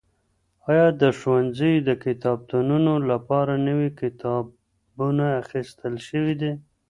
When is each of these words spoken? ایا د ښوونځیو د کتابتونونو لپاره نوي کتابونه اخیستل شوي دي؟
ایا 0.69 0.87
د 1.01 1.03
ښوونځیو 1.19 1.85
د 1.87 1.91
کتابتونونو 2.05 2.93
لپاره 3.11 3.53
نوي 3.67 3.89
کتابونه 3.99 5.25
اخیستل 5.41 5.93
شوي 6.07 6.33
دي؟ 6.41 6.51